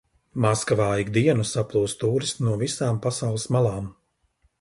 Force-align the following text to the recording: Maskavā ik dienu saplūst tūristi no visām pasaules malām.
Maskavā 0.43 0.85
ik 1.01 1.11
dienu 1.17 1.45
saplūst 1.49 1.99
tūristi 2.03 2.47
no 2.47 2.55
visām 2.63 2.97
pasaules 3.05 3.47
malām. 3.57 3.91